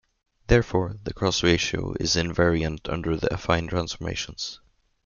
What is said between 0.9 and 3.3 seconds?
the cross-ratio is invariant under the